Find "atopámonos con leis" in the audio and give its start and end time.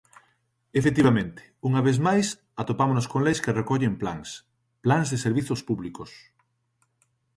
2.61-3.39